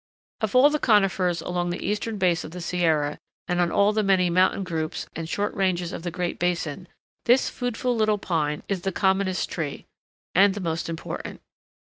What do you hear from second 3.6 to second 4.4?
on all the many